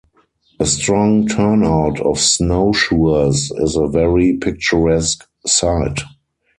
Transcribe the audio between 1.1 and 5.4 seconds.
turnout of snow-shoers is a very picturesque